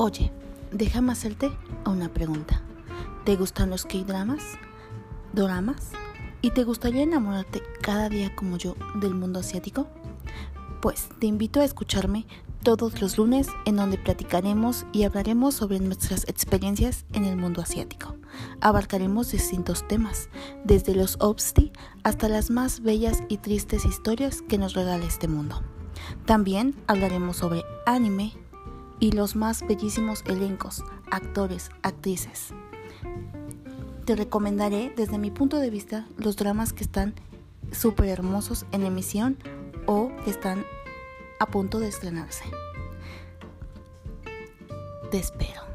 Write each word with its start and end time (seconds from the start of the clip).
Oye, 0.00 0.30
déjame 0.70 1.10
hacerte 1.10 1.50
una 1.84 2.08
pregunta. 2.08 2.62
¿Te 3.24 3.34
gustan 3.34 3.68
los 3.68 3.84
K-dramas? 3.84 4.44
¿Doramas? 5.32 5.90
¿Y 6.40 6.52
te 6.52 6.62
gustaría 6.62 7.02
enamorarte 7.02 7.64
cada 7.82 8.08
día 8.08 8.32
como 8.36 8.58
yo 8.58 8.76
del 9.00 9.16
mundo 9.16 9.40
asiático? 9.40 9.88
Pues 10.80 11.08
te 11.18 11.26
invito 11.26 11.58
a 11.58 11.64
escucharme 11.64 12.28
todos 12.62 13.00
los 13.00 13.18
lunes 13.18 13.48
en 13.64 13.74
donde 13.74 13.98
platicaremos 13.98 14.86
y 14.92 15.02
hablaremos 15.02 15.56
sobre 15.56 15.80
nuestras 15.80 16.28
experiencias 16.28 17.04
en 17.12 17.24
el 17.24 17.36
mundo 17.36 17.60
asiático. 17.60 18.14
Abarcaremos 18.60 19.32
distintos 19.32 19.88
temas, 19.88 20.28
desde 20.64 20.94
los 20.94 21.16
obsti 21.18 21.72
hasta 22.04 22.28
las 22.28 22.50
más 22.50 22.82
bellas 22.82 23.24
y 23.28 23.38
tristes 23.38 23.84
historias 23.84 24.42
que 24.42 24.58
nos 24.58 24.74
regala 24.74 25.04
este 25.04 25.26
mundo. 25.26 25.60
También 26.24 26.76
hablaremos 26.86 27.38
sobre 27.38 27.64
anime 27.84 28.32
y 29.00 29.12
los 29.12 29.36
más 29.36 29.66
bellísimos 29.66 30.22
elencos, 30.26 30.84
actores, 31.10 31.70
actrices. 31.82 32.52
Te 34.04 34.16
recomendaré 34.16 34.92
desde 34.96 35.18
mi 35.18 35.30
punto 35.30 35.58
de 35.58 35.70
vista 35.70 36.06
los 36.16 36.36
dramas 36.36 36.72
que 36.72 36.84
están 36.84 37.14
súper 37.72 38.08
hermosos 38.08 38.64
en 38.72 38.84
emisión 38.84 39.36
o 39.86 40.10
que 40.24 40.30
están 40.30 40.64
a 41.38 41.46
punto 41.46 41.78
de 41.78 41.88
estrenarse. 41.88 42.44
Te 45.10 45.18
espero. 45.18 45.67